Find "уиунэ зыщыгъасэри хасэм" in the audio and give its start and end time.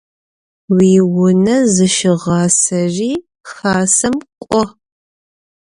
0.75-4.15